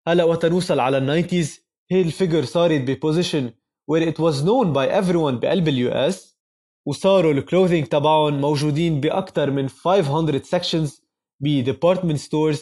هلا 0.08 0.24
وقت 0.24 0.46
نوصل 0.46 0.80
على 0.80 0.98
ال 0.98 1.60
nineties 1.90 2.00
هيلفيجر 2.00 2.44
صارت 2.44 2.80
ب 2.80 2.88
position 2.88 3.50
where 3.90 4.02
it 4.02 4.18
was 4.18 4.42
known 4.42 4.72
by 4.72 4.88
everyone 5.02 5.40
بقلب 5.40 5.68
ال 5.68 5.90
US 5.90 6.35
وصاروا 6.86 7.32
ال 7.32 7.38
clothing 7.38 7.86
تبعهم 7.86 8.40
موجودين 8.40 9.00
بأكثر 9.00 9.50
من 9.50 9.68
500 9.68 10.42
sections 10.42 10.90
ب 11.40 11.72
department 11.72 12.18
stores 12.18 12.58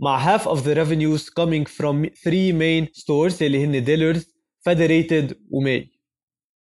مع 0.00 0.38
half 0.38 0.42
of 0.42 0.58
the 0.64 0.74
revenues 0.74 1.30
coming 1.30 1.64
from 1.64 2.06
three 2.24 2.52
main 2.52 3.00
stores 3.02 3.42
اللي 3.42 3.64
هن 3.64 3.84
Dillard's 3.84 4.26
فيدريتد 4.60 5.36
وماي 5.50 5.90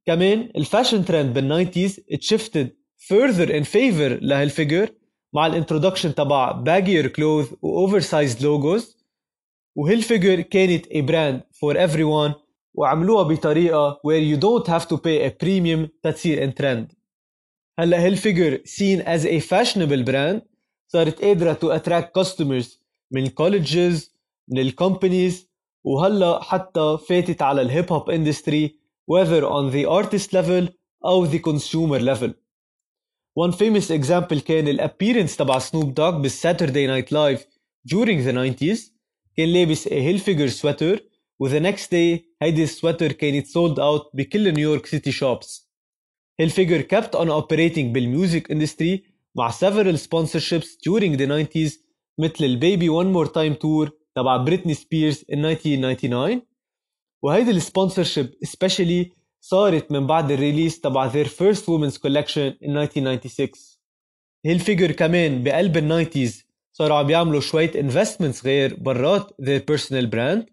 كمان 0.06 0.50
ال 0.56 0.62
fashion 0.62 1.06
trend 1.06 1.40
بال 1.40 1.64
90s 1.64 2.00
it 2.12 2.25
shifted 2.25 2.70
further 2.98 3.50
in 3.50 3.64
favor 3.64 4.24
ل 4.24 4.31
Hilfiger 4.31 4.90
مع 5.34 5.48
ال 5.48 5.53
introduction 5.53 6.16
تبع 6.16 6.64
baggier 6.64 7.08
clothes 7.08 7.54
و 7.62 7.88
oversized 7.88 8.40
logos 8.40 8.84
و 9.76 9.83
Hilfiger 9.83 10.42
كانت 10.42 10.86
a 10.86 11.02
brand 11.02 11.42
for 11.60 11.76
everyone 11.78 12.43
وعملوها 12.74 13.24
بطريقة 13.24 14.02
where 14.08 14.22
you 14.22 14.38
don't 14.40 14.68
have 14.68 14.88
to 14.88 14.98
pay 14.98 15.28
a 15.28 15.32
premium 15.44 15.90
تتصير 16.04 16.50
in 16.50 16.54
trend 16.54 16.96
هلا 17.80 18.06
Hilfiger 18.06 18.58
seen 18.58 19.02
as 19.02 19.26
a 19.26 19.40
fashionable 19.40 20.04
brand 20.06 20.42
صارت 20.88 21.24
قادرة 21.24 21.54
to 21.54 21.80
attract 21.80 22.22
customers 22.22 22.68
من 23.12 23.28
colleges 23.30 24.10
من 24.48 24.60
ال 24.60 24.69
companies 24.69 25.50
وهلا 25.84 26.44
حتى 26.44 26.98
فاتت 27.10 27.42
على 27.42 27.62
ال 27.62 27.70
hip 27.70 27.94
hop 27.94 28.10
industry 28.10 28.80
whether 29.12 29.44
on 29.44 29.74
the 29.74 29.86
artist 29.86 30.34
level 30.34 30.72
أو 31.06 31.28
the 31.28 31.40
consumer 31.40 32.00
level 32.00 32.34
One 33.36 33.52
famous 33.52 33.90
example 33.90 34.40
كان 34.40 34.68
ال 34.68 34.74
appearance 34.74 35.38
تبع 35.38 35.60
سنوب 35.60 35.94
دوغ 35.94 36.10
بال 36.10 36.25
Saturday 36.25 36.88
Night 36.88 37.12
Live 37.12 37.46
during 37.94 38.26
the 38.26 38.32
90s 38.32 38.80
كان 39.38 39.50
لابس 39.54 39.88
a 39.88 39.92
Hilfiger 39.92 40.50
sweater 40.62 41.13
و 41.43 41.49
the 41.49 41.63
next 41.63 41.85
day 41.85 42.21
هيدي 42.43 42.63
السويتر 42.63 43.13
كانت 43.13 43.47
sold 43.47 43.75
out 43.77 44.11
بكل 44.15 44.53
نيويورك 44.55 44.87
سيتي 44.87 45.13
shops 45.13 45.69
Hilfiger 46.43 46.83
kept 46.83 47.19
on 47.19 47.29
operating 47.29 47.87
بالميوزك 47.93 48.53
industry 48.53 48.99
مع 49.35 49.51
several 49.51 49.97
sponsorships 49.97 50.69
during 50.89 51.17
the 51.17 51.27
90s 51.27 51.73
مثل 52.19 52.45
البيبي 52.45 52.89
One 52.89 53.15
More 53.15 53.29
Time 53.29 53.55
Tour 53.59 53.91
تبع 54.15 54.37
بريتني 54.37 54.75
سبيرز 54.75 55.25
in 55.33 55.39
1999 55.39 56.43
وهيدي 57.23 57.51
السبونسرشيب 57.51 58.35
especially 58.47 59.19
صارت 59.41 59.93
من 59.93 60.07
بعد 60.07 60.31
الريليس 60.31 60.81
تبع 60.81 61.13
their 61.13 61.27
first 61.27 61.63
women's 61.63 61.99
collection 61.99 62.53
in 62.63 62.77
1996 62.77 63.79
هالفيجر 64.47 64.93
كمان 64.93 65.45
بقلب 65.45 65.77
الناينتيز 65.77 66.47
صاروا 66.73 66.97
عم 66.97 67.07
بيعملوا 67.07 67.41
شوية 67.41 67.71
investments 67.71 68.45
غير 68.45 68.75
برات 68.75 69.29
their 69.43 69.61
personal 69.73 70.07
brand 70.07 70.52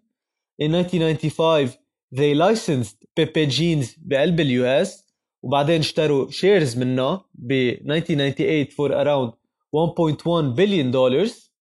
in 0.61 0.71
1995 0.71 1.77
they 2.11 2.33
licensed 2.35 2.97
Pepe 3.15 3.45
Jeans 3.47 3.87
بقلب 3.97 4.39
اليو 4.39 4.65
إس 4.65 5.05
وبعدين 5.43 5.79
اشتروا 5.79 6.31
shares 6.31 6.77
منها 6.77 7.25
ب 7.35 7.51
1998 7.51 8.65
for 8.65 8.91
around 8.91 9.31
1.1 9.75 10.55
billion 10.55 10.91
dollars. 10.91 11.51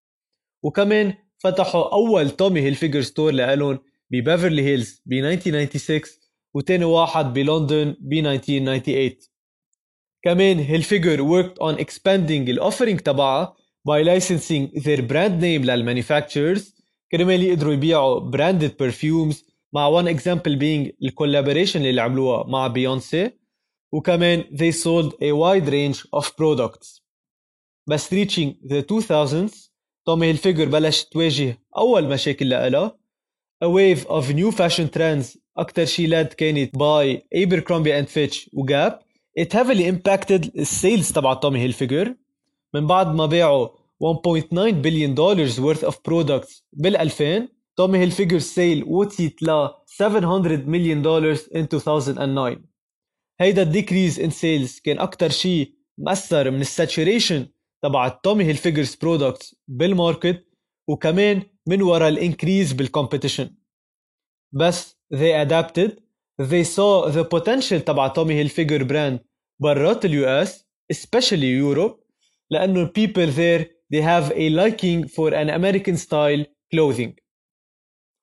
وكمان 0.62 1.14
فتحوا 1.38 1.92
أول 1.94 2.30
تومي 2.30 2.60
هيلفيجر 2.60 3.02
store 3.02 3.32
لإلهم 3.32 3.78
ببيفرلي 4.10 4.62
هيلز 4.62 5.02
ب 5.06 5.12
1996 5.12 6.00
وتاني 6.54 6.84
واحد 6.84 7.32
بلندن 7.32 7.96
ب 8.00 8.12
1998 8.12 9.16
كمان 10.22 10.60
Hilfiger 10.60 11.18
worked 11.18 11.56
on 11.62 11.78
expanding 11.80 12.48
ال 12.48 12.54
offering 12.54 13.00
تبعها 13.00 13.56
by 13.88 14.04
licensing 14.04 14.80
their 14.82 15.00
brand 15.00 15.40
name 15.40 15.64
لل 15.64 15.80
manufacturers 15.80 16.79
كرمال 17.12 17.42
يقدروا 17.42 17.72
يبيعوا 17.72 18.30
branded 18.30 18.70
perfumes 18.82 19.36
مع 19.72 20.02
one 20.02 20.06
example 20.16 20.56
being 20.58 20.92
ال 21.02 21.08
collaboration 21.08 21.86
اللي 21.86 22.00
عملوها 22.00 22.46
مع 22.46 22.66
بيونسي 22.66 23.30
وكمان 23.92 24.42
they 24.42 24.72
sold 24.74 25.12
a 25.12 25.32
wide 25.32 25.68
range 25.68 26.00
of 26.20 26.26
products. 26.26 27.00
بس 27.86 28.14
reaching 28.14 28.54
the 28.70 28.82
2000s 28.82 29.70
تومي 30.06 30.26
هيلفيجر 30.26 30.68
بلش 30.68 31.04
تواجه 31.04 31.58
أول 31.76 32.08
مشاكل 32.08 32.48
لها 32.48 32.98
a 33.64 33.68
wave 33.68 34.04
of 34.04 34.24
new 34.32 34.50
fashion 34.56 34.88
trends 34.96 35.38
أكتر 35.56 35.84
شي 35.84 36.06
led 36.06 36.26
كانت 36.26 36.76
by 36.76 37.26
ايبركرومبي 37.34 37.98
اند 37.98 38.08
فيتش 38.08 38.50
وجاب 38.52 39.00
it 39.40 39.52
heavily 39.52 39.92
impacted 39.92 40.50
ال 40.58 40.67
sales 40.67 41.12
تبع 41.12 41.34
تومي 41.34 41.58
هيلفيجر 41.60 42.14
من 42.74 42.86
بعد 42.86 43.14
ما 43.14 43.26
باعوا 43.26 43.68
1.9 44.04 44.54
بليون 44.70 45.14
دولار 45.14 45.48
worth 45.48 45.84
of 45.86 45.94
products. 45.94 46.62
بال 46.72 46.96
2000 46.96 47.48
تومي 47.76 47.98
هيلفيجر 47.98 48.38
sales 48.38 48.84
وصلت 48.84 49.42
ل 49.42 49.68
700 49.86 50.56
مليون 50.56 51.02
دولار 51.02 51.36
in 51.36 51.66
2009 51.74 52.56
هيدا 53.40 53.62
ال 53.62 53.69
decrease 53.69 54.20
in 54.20 54.30
sales 54.30 54.80
كان 54.84 54.98
أكتر 54.98 55.28
شي 55.30 55.74
مأثر 55.98 56.50
من 56.50 56.60
ال 56.60 56.68
saturation 56.68 57.46
تبع 57.82 58.08
Tommy 58.08 58.44
Hilfiger's 58.44 58.94
products 58.94 59.54
بال 59.68 59.88
market 59.88 60.46
وكمان 60.88 61.42
من 61.66 61.82
ورا 61.82 62.08
ال 62.08 62.15
increase 62.15 62.72
بال 62.72 62.84
competition 62.84 63.50
بس 64.52 64.96
they 65.14 65.44
adapted. 65.46 65.90
They 66.42 66.64
saw 66.64 67.10
the 67.10 67.24
potential 67.24 67.84
تبع 67.84 68.08
تومي 68.08 68.34
هيلفيجر 68.34 68.84
brand 68.84 69.20
برات 69.62 70.04
اليو 70.04 70.24
إس 70.28 70.64
especially 70.92 71.62
Europe 71.62 71.96
لأنه 72.50 72.86
people 72.86 73.30
there 73.30 73.79
they 73.93 74.01
have 74.01 74.31
a 74.31 74.49
liking 74.49 75.07
for 75.07 75.29
an 75.33 75.49
American 75.49 75.97
style 75.97 76.45
clothing 76.73 77.13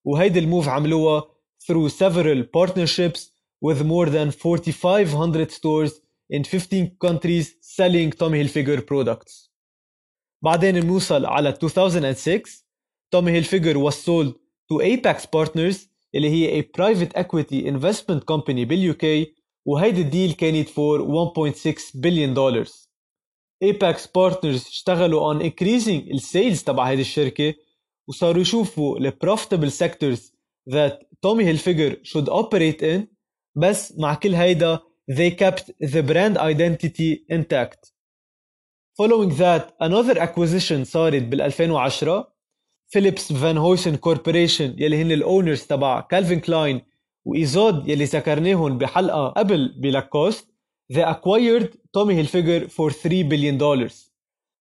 وهيدي 0.04 0.38
الموف 0.38 0.68
عملوها 0.68 1.24
through 1.66 1.88
several 1.88 2.42
partnerships 2.56 3.20
with 3.64 3.82
more 3.82 4.06
than 4.10 4.30
4500 4.30 5.50
stores 5.50 5.92
in 6.30 6.42
15 6.44 6.96
countries 7.00 7.54
selling 7.60 8.10
Tommy 8.10 8.42
Hilfiger 8.42 8.80
products 8.86 9.50
بعدين 10.42 10.80
بنوصل 10.80 11.26
على 11.26 11.48
2006 11.48 12.64
Tommy 13.14 13.30
Hilfiger 13.30 13.76
was 13.76 13.94
sold 13.94 14.34
to 14.72 14.80
Apex 14.80 15.26
Partners 15.26 15.76
اللي 16.14 16.30
هي 16.30 16.60
a 16.60 16.64
private 16.64 17.12
equity 17.18 17.66
investment 17.66 18.20
company 18.32 18.66
باليو 18.66 18.94
كي 18.94 19.34
وهيدي 19.64 20.00
الديل 20.00 20.32
كانت 20.32 20.68
for 20.68 21.00
1.6 21.00 21.74
بليون 21.94 22.34
دولار 22.34 22.66
Apex 23.63 24.05
Partners 24.07 24.67
اشتغلوا 24.67 25.33
on 25.33 25.43
increasing 25.43 26.11
ال 26.13 26.22
sales 26.22 26.63
تبع 26.63 26.83
هيدي 26.89 27.01
الشركة 27.01 27.53
وصاروا 28.07 28.41
يشوفوا 28.41 28.97
ال 28.97 29.13
profitable 29.25 29.71
sectors 29.71 30.19
that 30.69 30.93
Tommy 31.25 31.43
Hilfiger 31.43 31.95
should 32.03 32.29
operate 32.29 32.81
in 32.81 33.01
بس 33.55 33.93
مع 33.97 34.13
كل 34.13 34.35
هيدا 34.35 34.79
they 35.11 35.31
kept 35.31 35.63
the 35.81 36.01
brand 36.03 36.37
identity 36.37 37.25
intact. 37.31 37.91
Following 38.97 39.29
that 39.37 39.73
another 39.79 40.19
acquisition 40.19 40.83
صارت 40.83 41.23
بال 41.23 41.41
2010 41.41 42.33
Phillips-Van 42.87 43.57
Heusen 43.57 43.95
Corporation 43.95 44.75
يلي 44.77 45.01
هن 45.01 45.11
ال 45.11 45.18
owners 45.18 45.61
تبع 45.63 46.01
كالفين 46.01 46.39
كلاين 46.39 46.81
وايزود 47.25 47.89
يلي 47.89 48.03
ذكرناهم 48.03 48.77
بحلقة 48.77 49.27
قبل 49.27 49.75
بلاكوست 49.81 50.56
they 50.93 51.03
acquired 51.03 51.77
تومي 51.93 52.13
هيلفيجر 52.15 52.67
for 52.67 52.91
3 52.93 53.23
بليون 53.23 53.57
دولار 53.57 53.89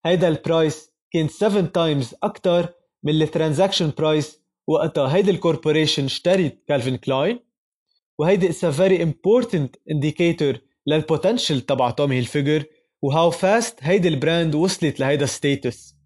هيدا 0.06 0.28
ال 0.28 0.38
price 0.38 0.90
كان 1.12 1.28
7 1.28 1.66
times 1.66 2.14
أكثر 2.22 2.68
من 3.02 3.22
ال 3.22 3.28
transaction 3.28 3.92
price 3.98 4.40
وقتها. 4.66 5.14
هيدي 5.14 5.30
ال 5.30 5.36
corporation 5.36 6.04
اشترت 6.04 6.64
كالفين 6.68 6.96
كلاين. 6.96 7.40
وهيدي 8.18 8.46
it's 8.46 8.64
a 8.64 8.68
very 8.68 8.98
important 8.98 9.94
indicator 9.94 10.56
لل 10.86 11.00
potential 11.00 11.60
تبع 11.60 11.90
تومي 11.90 12.16
هيلفيجر 12.16 12.64
و 13.02 13.30
how 13.30 13.51
fast 13.51 13.78
هيدي 13.80 14.08
ال 14.08 14.16
brand 14.16 14.54
وصلت 14.54 15.00
لهيدا 15.00 15.26
status 15.26 15.96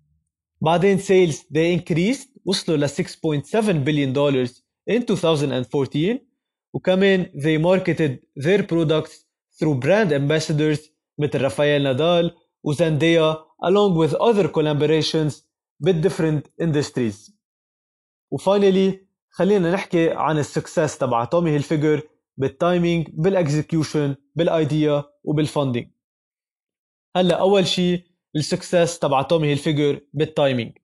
بعدين 0.60 0.98
sales 0.98 1.34
they 1.34 1.80
increased 1.80 2.28
وصلوا 2.44 2.76
ل 2.76 2.88
6.7 2.88 3.58
بليون 3.70 4.12
دولار 4.12 4.46
in 4.90 5.02
2014 5.10 6.18
وكمان 6.74 7.24
they 7.24 7.62
marketed 7.62 8.42
their 8.44 8.62
products 8.62 9.27
through 9.58 9.80
brand 9.84 10.12
ambassadors 10.12 10.90
مثل 11.18 11.40
رافائيل 11.40 11.82
نادال 11.82 12.36
وزانديا 12.64 13.36
along 13.64 13.94
with 13.96 14.14
other 14.14 14.48
collaborations 14.48 15.48
different 15.84 16.42
industries. 16.62 17.32
و 18.30 18.40
finally 18.40 19.06
خلينا 19.30 19.72
نحكي 19.72 20.10
عن 20.10 20.38
ال 20.38 20.46
success 20.46 20.98
تبع 20.98 21.24
تومي 21.24 21.50
هيلفيجر 21.50 22.02
بالتايمينج 22.36 23.08
بالاكزكيوشن 23.12 24.16
بالايديا 24.34 25.04
وبالفندنج 25.24 25.90
هلا 27.16 27.40
أول 27.40 27.66
شيء 27.66 28.02
ال 28.36 28.44
success 28.44 28.98
تبع 28.98 29.22
تومي 29.22 29.48
هيلفيجر 29.48 30.00
بال 30.12 30.29
timing 30.29 30.78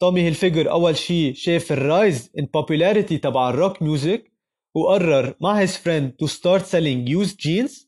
تومي 0.00 0.20
هيلفيجر 0.22 0.70
أول 0.70 0.96
شيء 0.96 1.34
شاف 1.34 1.72
ال 1.72 1.84
rise 1.84 2.30
in 2.38 2.46
popularity 2.56 3.20
تبع 3.20 3.50
ال 3.50 3.56
rock 3.56 3.82
music 3.82 4.32
وقرر 4.76 5.34
مع 5.40 5.66
his 5.66 5.70
friend 5.70 6.12
to 6.22 6.28
start 6.30 6.62
selling 6.62 7.08
used 7.08 7.36
jeans 7.38 7.86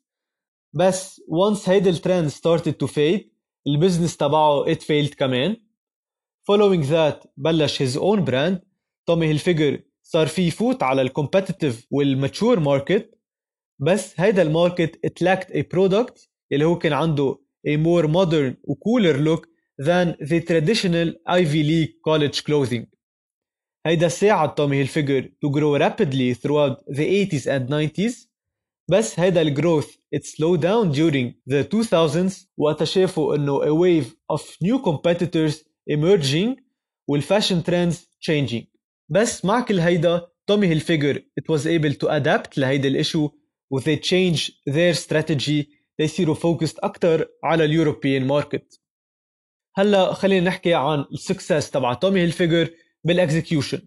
بس 0.75 1.21
once 1.21 1.69
هيدا 1.69 1.91
ال 1.91 1.98
trend 1.98 2.31
started 2.31 2.73
to 2.85 2.89
fade 2.89 3.21
ال 3.67 3.72
business 3.72 4.17
تبعه 4.17 4.65
it 4.75 4.79
failed 4.79 5.15
كمان 5.15 5.57
following 6.51 6.85
that 6.91 7.27
بلش 7.37 7.83
his 7.83 7.97
own 8.01 8.21
brand 8.25 8.59
تومي 9.07 9.27
هيلفيجر 9.27 9.83
صار 10.03 10.27
فيه 10.27 10.47
يفوت 10.49 10.83
على 10.83 11.03
ال 11.03 11.10
competitive 11.10 11.87
وال 11.91 12.08
mature 12.08 12.61
market 12.61 13.19
بس 13.79 14.21
هيدا 14.21 14.43
ال 14.43 14.52
market 14.52 15.07
it 15.07 15.25
lacked 15.27 15.51
a 15.55 15.63
product 15.63 16.29
اللي 16.53 16.65
هو 16.65 16.79
كان 16.79 16.93
عنده 16.93 17.39
a 17.69 17.77
more 17.77 18.07
modern 18.07 18.55
و 18.65 18.75
cooler 18.75 19.17
look 19.17 19.47
than 19.83 20.27
the 20.31 20.41
traditional 20.41 21.09
Ivy 21.29 21.63
League 21.63 21.93
college 22.09 22.43
clothing. 22.45 22.98
هيدا 23.87 24.09
ساعد 24.09 24.55
تومي 24.55 24.77
هيلفيجر 24.77 25.23
to 25.23 25.49
grow 25.51 25.81
rapidly 25.83 26.35
throughout 26.35 26.95
the 26.97 27.29
80s 27.29 27.47
and 27.47 27.71
90s 27.71 28.29
بس 28.91 29.21
هيدا 29.21 29.43
الجروث 29.43 29.95
it 30.17 30.21
slowed 30.25 30.61
down 30.61 30.93
during 30.97 31.33
the 31.51 31.65
2000s 31.75 32.47
وقتا 32.57 32.85
شافوا 32.85 33.37
إنه 33.37 33.61
a 33.61 33.75
wave 33.75 34.07
of 34.33 34.43
new 34.43 34.79
competitors 34.83 35.55
emerging 35.91 36.63
والفاشن 37.09 37.63
trends 37.63 37.97
changing. 38.21 38.65
بس 39.09 39.45
مع 39.45 39.61
كل 39.61 39.81
هيدا 39.81 40.29
تومي 40.47 40.67
هيلفيجر 40.67 41.19
it 41.19 41.55
was 41.55 41.61
able 41.61 41.95
to 41.95 42.09
adapt 42.09 42.59
لهيدا 42.59 42.89
الاشو 42.89 43.31
و 43.71 43.81
they 43.81 43.97
changed 43.97 44.53
their 44.71 44.95
strategy. 44.95 45.79
ليصيروا 46.01 46.35
focused 46.35 46.79
أكتر 46.79 47.29
على 47.45 47.65
ال 47.65 47.72
European 47.72 48.27
market. 48.27 48.81
هلأ 49.77 50.13
خلينا 50.13 50.47
نحكي 50.47 50.75
عن 50.75 51.05
ال 51.13 51.20
success 51.20 51.71
تبع 51.71 51.95
تومي 51.95 52.21
هيلفيجر 52.21 52.71
بال 53.09 53.22
execution 53.22 53.81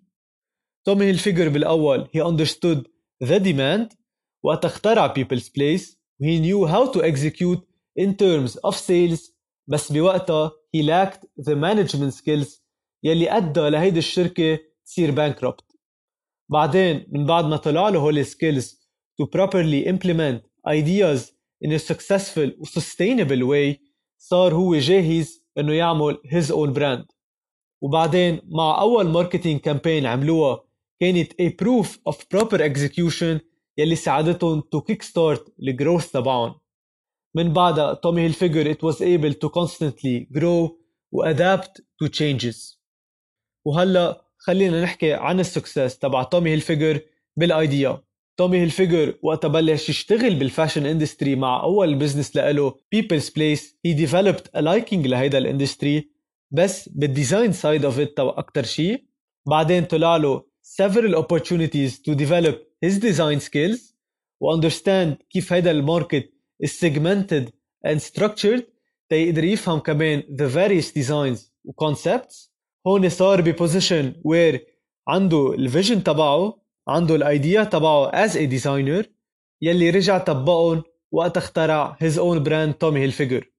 تومي 0.85 1.05
هيلفيجر 1.05 1.49
بالاول 1.49 2.07
he 2.17 2.21
understood 2.21 2.87
the 3.23 3.39
demand 3.39 3.95
وقت 4.43 4.65
اخترع 4.65 5.13
people's 5.13 5.49
place 5.49 5.83
he 6.23 6.39
knew 6.39 6.67
how 6.67 6.91
to 6.93 7.01
execute 7.01 7.61
in 7.99 8.15
terms 8.15 8.55
of 8.67 8.75
sales 8.75 9.31
بس 9.67 9.91
بوقتها 9.91 10.51
he 10.77 10.81
lacked 10.83 11.43
the 11.43 11.55
management 11.55 12.13
skills 12.13 12.61
يلي 13.03 13.37
أدى 13.37 13.69
لهيدي 13.69 13.99
الشركة 13.99 14.59
تصير 14.85 15.15
bankrupt 15.15 15.75
بعدين 16.49 17.05
من 17.11 17.25
بعد 17.25 17.45
ما 17.45 17.57
طلع 17.57 17.89
له 17.89 17.99
هول 17.99 18.19
ال 18.19 18.25
skills 18.25 18.65
to 19.21 19.25
properly 19.25 19.87
implement 19.87 20.41
ideas 20.67 21.19
in 21.65 21.71
a 21.71 21.79
successful 21.79 22.49
و 22.59 22.65
sustainable 22.65 23.43
way 23.43 23.79
صار 24.17 24.53
هو 24.53 24.75
جاهز 24.75 25.45
انه 25.57 25.73
يعمل 25.73 26.17
his 26.25 26.47
own 26.51 26.73
brand 26.73 27.20
وبعدين 27.81 28.41
مع 28.49 28.81
أول 28.81 29.07
marketing 29.07 29.59
campaign 29.59 30.05
عملوها 30.05 30.63
كانت 30.99 31.33
a 31.41 31.45
proof 31.45 31.87
of 32.09 32.15
proper 32.15 32.57
execution 32.57 33.39
يلي 33.77 33.95
ساعدتهم 33.95 34.61
to 34.75 34.79
kickstart 34.79 35.51
ال 35.59 35.67
growth 35.67 36.11
تبعهم. 36.11 36.55
من 37.35 37.53
بعدها 37.53 37.93
تومي 37.93 38.21
هيلفيجر 38.21 38.73
it 38.73 38.77
was 38.77 38.95
able 38.97 39.33
to 39.33 39.49
constantly 39.49 40.37
grow 40.37 40.71
و 41.11 41.33
adapt 41.33 41.81
to 42.03 42.07
changes. 42.09 42.77
وهلا 43.65 44.25
خلينا 44.37 44.83
نحكي 44.83 45.13
عن 45.13 45.39
ال 45.39 45.46
success 45.47 45.97
تبع 45.99 46.23
تومي 46.23 46.49
هيلفيجر 46.49 46.99
بال 47.37 47.59
idea 47.59 48.03
تومي 48.37 48.57
هيلفيجر 48.57 49.13
وقت 49.21 49.45
بلش 49.45 49.89
يشتغل 49.89 50.35
بال 50.35 50.46
fashion 50.46 50.85
industry 50.85 51.35
مع 51.35 51.63
أول 51.63 51.95
business 51.95 52.35
لإله 52.35 52.75
People's 52.91 53.29
Place 53.29 53.77
he 53.85 53.93
developed 53.93 54.47
a 54.55 54.61
liking 54.61 55.07
لهيدا 55.07 55.37
ال 55.37 55.45
industry 55.45 56.10
بس 56.51 56.89
بال 56.89 57.05
design 57.05 57.51
side 57.51 57.85
of 57.85 57.99
it 57.99 58.19
أكثر 58.19 58.63
شيء 58.63 59.05
بعدين 59.47 59.85
طلع 59.85 60.17
له 60.17 60.43
several 60.81 61.15
opportunities 61.15 61.91
to 61.99 62.15
develop 62.15 62.55
his 62.85 62.99
design 62.99 63.39
skills 63.39 63.95
و 64.41 64.57
understand 64.57 65.15
كيف 65.29 65.53
هيدا 65.53 65.71
الماركت 65.71 66.33
is 66.65 66.69
segmented 66.69 67.51
and 67.87 67.99
structured. 67.99 68.63
تيقدر 69.09 69.43
يفهم 69.43 69.79
كمان 69.79 70.21
the 70.21 70.53
various 70.53 70.91
designs 70.91 71.39
و 71.65 71.71
concepts. 71.85 72.51
هون 72.87 73.09
صار 73.09 73.41
ب 73.41 73.49
position 73.49 74.13
where 74.13 74.59
عنده 75.07 75.53
ال 75.53 75.60
vision 75.60 76.03
تبعه 76.03 76.61
عنده 76.87 77.15
ال 77.15 77.25
idea 77.25 77.63
تبعه 77.63 78.27
as 78.27 78.31
a 78.31 78.51
designer 78.51 79.05
يلي 79.61 79.89
رجع 79.89 80.17
طبقهم 80.17 80.83
وقت 81.11 81.37
اخترع 81.37 81.97
his 82.03 82.15
own 82.15 82.43
brand 82.45 82.77
تومي 82.79 82.99
هيلفيجر 82.99 83.51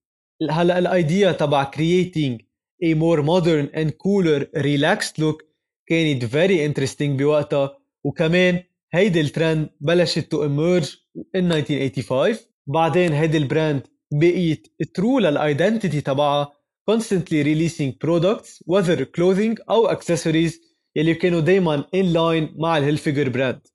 هلا 0.51 0.79
ال 0.79 0.90
idea 0.90 1.33
تبع 1.33 1.71
creating 1.71 2.52
a 2.85 2.95
more 2.95 3.23
modern 3.23 3.69
and 3.75 3.91
cooler 3.99 4.47
relaxed 4.57 5.19
look 5.19 5.43
كانت 5.89 6.25
very 6.25 6.69
interesting 6.69 7.17
بوقتها. 7.17 7.79
وكمان 8.05 8.63
هيدي 8.95 9.21
الترند 9.21 9.71
بلشت 9.81 10.35
to 10.35 10.39
emerge 10.39 10.89
in 11.37 11.53
1985 11.53 12.39
بعدين 12.67 13.13
هيدي 13.13 13.37
ال 13.37 13.45
brand 13.45 13.83
بقيت 14.13 14.67
true 14.99 15.21
لل 15.21 15.37
identity 15.37 16.01
تبعها 16.01 16.53
constantly 16.91 17.45
releasing 17.45 17.93
products 18.07 18.63
whether 18.67 19.05
clothing 19.05 19.65
أو 19.71 19.89
accessories 19.95 20.53
يلي 20.97 21.15
كانوا 21.15 21.41
دايما 21.41 21.83
in 21.97 22.07
line 22.15 22.61
مع 22.61 22.79
الهيلفيجر 22.79 23.29
brand 23.29 23.67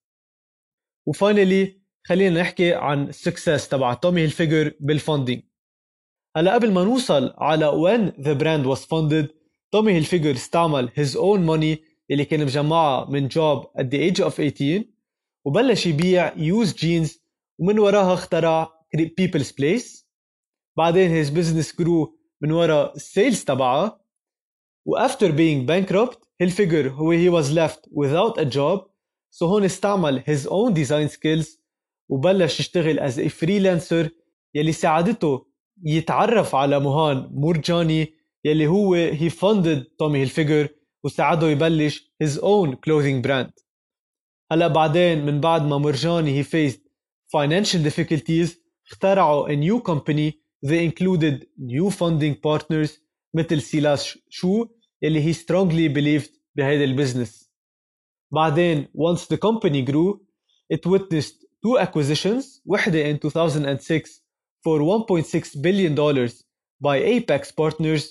و 1.08 1.17
finally 1.17 1.82
خلينا 2.08 2.42
نحكي 2.42 2.74
عن 2.74 3.08
ال 3.10 3.17
success 3.17 3.70
تبع 3.70 3.94
تومي 3.94 4.22
هيلفيجر 4.22 4.74
بال 4.80 4.94
funding 4.94 5.42
هلا 6.38 6.54
قبل 6.54 6.72
ما 6.72 6.84
نوصل 6.84 7.34
على 7.38 7.72
when 7.72 8.24
the 8.24 8.36
brand 8.36 8.66
was 8.66 8.86
funded 8.86 9.28
تومي 9.72 9.94
هيلفيجر 9.94 10.32
استعمل 10.32 10.90
his 10.90 11.16
own 11.16 11.40
money 11.48 11.78
اللي 12.12 12.26
كان 12.26 12.46
مجمعها 12.46 13.10
من 13.10 13.30
job 13.30 13.66
at 13.80 13.86
the 13.86 13.98
age 13.98 14.24
of 14.24 14.34
18 14.34 14.84
وبلش 15.46 15.86
يبيع 15.86 16.34
used 16.36 16.74
jeans 16.74 17.10
ومن 17.60 17.80
وراها 17.80 18.14
اخترع 18.14 18.74
People's 19.22 19.52
Place 19.52 20.06
بعدين 20.78 21.24
his 21.24 21.30
business 21.30 21.72
grew 21.72 22.10
من 22.42 22.52
ورا 22.52 22.94
السيلز 22.96 23.44
تبعها 23.44 24.02
after 24.98 25.32
being 25.32 25.66
bankrupt 25.66 26.18
Hilfiger 26.44 26.88
هو 26.92 27.14
he 27.14 27.30
was 27.30 27.52
left 27.52 27.88
without 27.92 28.42
a 28.42 28.46
job 28.46 28.80
so 29.32 29.44
هون 29.44 29.64
استعمل 29.64 30.24
his 30.24 30.48
own 30.48 30.74
design 30.74 31.10
skills 31.18 31.48
وبلش 32.10 32.60
يشتغل 32.60 33.00
as 33.00 33.14
a 33.14 33.30
freelancer 33.30 34.10
يلي 34.56 34.72
ساعدته 34.72 35.47
يتعرف 35.86 36.56
على 36.56 36.80
مهان 36.80 37.30
مورجاني 37.32 38.14
يلي 38.46 38.68
هو 38.68 39.12
he 39.12 39.30
funded 39.32 39.96
تومي 40.00 40.20
هيلفيجر 40.20 40.70
وساعده 41.04 41.48
يبلش 41.48 42.12
his 42.24 42.38
own 42.38 42.70
clothing 42.76 43.28
brand 43.28 43.52
هلا 44.52 44.68
بعدين 44.68 45.26
من 45.26 45.42
بعد 45.42 45.62
ما 45.66 45.78
مرجاني 45.78 46.44
he 46.44 46.46
faced 46.46 46.80
financial 47.38 47.90
difficulties 47.90 48.50
اخترعوا 48.92 49.48
a 49.50 49.56
new 49.56 49.82
company 49.92 50.32
they 50.66 50.90
included 50.92 51.46
new 51.60 51.90
funding 51.92 52.36
partners 52.48 52.90
مثل 53.34 53.62
سيلاس 53.62 54.18
شو 54.30 54.66
يلي 55.02 55.34
he 55.34 55.36
strongly 55.38 55.94
believed 55.96 56.30
بهيدا 56.56 56.84
البزنس 56.84 57.52
بعدين 58.32 58.86
once 58.86 59.20
the 59.22 59.38
company 59.38 59.92
grew 59.92 60.20
it 60.74 60.90
witnessed 60.92 61.36
two 61.66 61.80
acquisitions 61.80 62.62
وحدة 62.66 63.14
in 63.14 63.18
2006 63.18 64.27
for 64.67 64.81
1.6 64.81 65.61
billion 65.63 65.95
dollars 65.95 66.45
by 66.81 66.99
Apex 66.99 67.51
Partners 67.53 68.03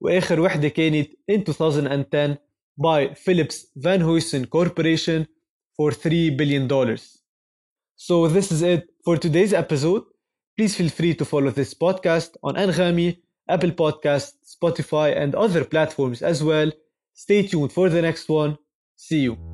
واخر 0.00 0.40
وحده 0.40 0.68
كانت 0.68 1.08
in 1.32 1.44
2010 1.44 2.36
by 2.80 3.14
Philips 3.14 3.66
Van 3.76 4.00
Huysen 4.00 4.48
Corporation 4.48 5.26
for 5.76 5.92
3 5.92 6.30
billion 6.30 6.68
dollars. 6.68 7.18
So 7.96 8.28
this 8.28 8.52
is 8.52 8.62
it 8.62 8.88
for 9.04 9.16
today's 9.16 9.52
episode. 9.52 10.04
Please 10.56 10.74
feel 10.76 10.88
free 10.88 11.14
to 11.14 11.24
follow 11.24 11.50
this 11.50 11.74
podcast 11.74 12.30
on 12.42 12.54
Anghami, 12.54 13.18
Apple 13.48 13.72
Podcast, 13.72 14.32
Spotify, 14.44 15.16
and 15.16 15.34
other 15.34 15.64
platforms 15.64 16.22
as 16.22 16.42
well. 16.42 16.70
Stay 17.14 17.42
tuned 17.46 17.72
for 17.72 17.88
the 17.88 18.02
next 18.02 18.28
one. 18.28 18.58
See 18.96 19.20
you. 19.26 19.51